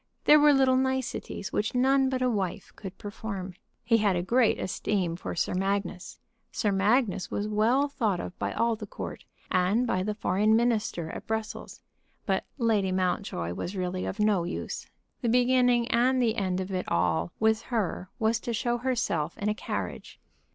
[0.25, 3.53] There were little niceties which none but a wife could perform.
[3.83, 6.17] He had a great esteem for Sir Magnus.
[6.51, 11.11] Sir Magnus was well thought of by all the court, and by the foreign minister
[11.11, 11.81] at Brussels.
[12.25, 14.87] But Lady Mountjoy was really of no use.
[15.21, 19.49] The beginning and the end of it all with her was to show herself in
[19.49, 20.19] a carriage.